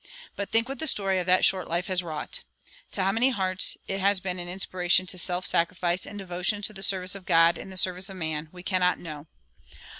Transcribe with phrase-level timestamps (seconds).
[0.35, 2.41] But think what the story of that short life has wrought!
[2.93, 6.73] To how many hearts it has been an inspiration to self sacrifice and devotion to
[6.73, 9.27] the service of God in the service of man, we cannot know.